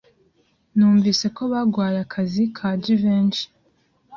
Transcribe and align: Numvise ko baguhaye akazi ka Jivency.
Numvise 0.75 1.25
ko 1.35 1.41
baguhaye 1.51 1.97
akazi 2.05 2.43
ka 2.57 2.67
Jivency. 2.83 3.45